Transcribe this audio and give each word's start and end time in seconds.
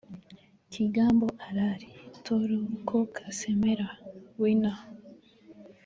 Kigambo 0.71 1.27
Araali– 1.47 1.89
Tooro 2.23 2.59
k’okasemera 2.87 3.87
(Winner) 4.41 4.77